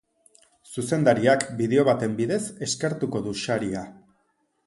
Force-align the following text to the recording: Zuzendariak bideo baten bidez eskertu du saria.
Zuzendariak 0.75 1.43
bideo 1.59 1.83
baten 1.91 2.17
bidez 2.21 2.41
eskertu 2.69 3.11
du 3.27 3.37
saria. 3.43 3.87